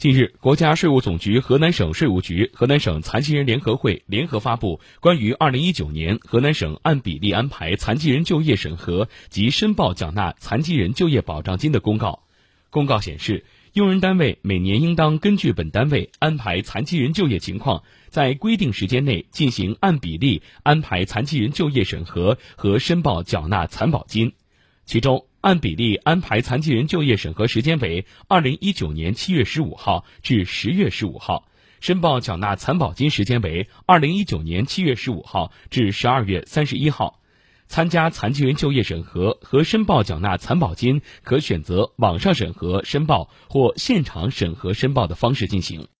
[0.00, 12.22] 近日，国家税务总局河南省税务局、河南省残疾人联合会联合发布关于二零一九年河南省按比例安排残疾人就业审核及申报缴纳残疾人就业保障金的公告。
[12.70, 13.44] 公告显示，
[13.74, 24.32] 用人单位每年应当根据本单位安排残疾人就业情况，在规定时间内进行按比例安排残疾人就业审核和申报缴纳残保金。
[24.86, 31.46] 其中，按比例安排残疾人就业审核时间为二零一九年七月十五号至十月十五号，
[31.80, 37.18] 申报缴纳残保金时间为二零一九年七月十五号至十二月三十一号。
[37.68, 45.86] 参加残疾人就业审核和申报缴纳残保金，可选择网上审核申报或现场审核申报的方式进行。